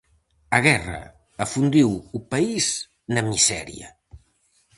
A 0.57 0.59
guerra 0.67 1.01
afundiu 1.43 1.89
o 2.17 2.19
país 2.31 2.65
na 3.13 3.21
miseria. 3.29 3.87